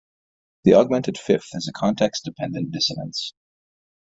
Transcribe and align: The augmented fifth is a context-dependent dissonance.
The 0.63 0.73
augmented 0.73 1.15
fifth 1.15 1.49
is 1.53 1.67
a 1.67 1.73
context-dependent 1.79 2.71
dissonance. 2.71 3.35